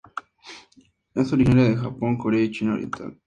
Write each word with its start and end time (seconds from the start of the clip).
Es 1.13 1.31
originaria 1.31 1.69
de 1.69 1.75
Japón, 1.77 2.17
Corea 2.17 2.41
y 2.41 2.49
China 2.49 2.73
oriental. 2.73 3.19